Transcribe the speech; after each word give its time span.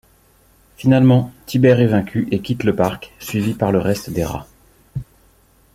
Finalement, 0.77 1.31
Tibère 1.45 1.79
est 1.79 1.85
vaincu 1.85 2.27
et 2.31 2.41
quitte 2.41 2.63
le 2.63 2.75
parc, 2.75 3.13
suivi 3.19 3.53
par 3.53 3.71
le 3.71 3.77
reste 3.77 4.09
des 4.09 4.23
rats. 4.25 4.47